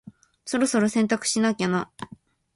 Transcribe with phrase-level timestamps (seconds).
[0.45, 1.91] そろそろ洗濯しなきゃな。